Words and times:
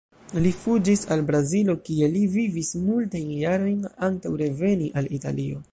Li 0.43 0.51
fuĝis 0.61 1.03
al 1.15 1.21
Brazilo 1.27 1.75
kie 1.89 2.09
li 2.15 2.23
vivis 2.39 2.73
multajn 2.89 3.29
jarojn 3.45 3.87
antaŭ 4.11 4.37
reveni 4.45 4.93
al 5.03 5.17
Italio. 5.21 5.67